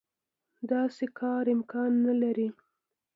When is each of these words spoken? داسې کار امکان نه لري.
داسې 0.71 1.05
کار 1.19 1.43
امکان 1.55 1.91
نه 2.05 2.13
لري. 2.21 2.49